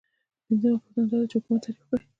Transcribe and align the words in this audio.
پنځمه 0.45 0.77
پوښتنه 0.81 1.03
دا 1.11 1.17
ده 1.21 1.27
چې 1.29 1.35
حکومت 1.39 1.61
تعریف 1.63 1.79
کړئ. 1.87 2.03